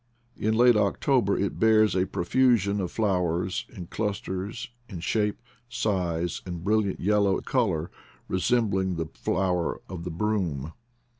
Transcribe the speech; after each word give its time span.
In 0.35 0.57
late 0.57 0.75
October 0.75 1.37
it 1.37 1.59
bears 1.59 1.95
a 1.95 2.07
profusion 2.07 2.81
of 2.81 2.89
flowers 2.91 3.67
in 3.69 3.85
clusters, 3.85 4.69
in 4.89 4.99
shape, 4.99 5.39
size, 5.69 6.41
and 6.43 6.63
brilliant 6.63 6.99
yellow 6.99 7.39
color 7.41 7.91
resem 8.27 8.71
bling 8.71 8.95
the 8.95 9.05
flower 9.13 9.79
of 9.87 10.03
the 10.03 10.09
broom. 10.09 10.73